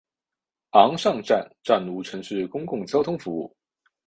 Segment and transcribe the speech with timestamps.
[0.71, 3.55] 昂尚站暂无城市公共交通服务。